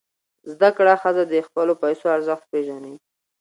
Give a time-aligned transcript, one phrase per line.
[0.51, 2.93] زده کړه ښځه د خپلو پیسو ارزښت پېژني.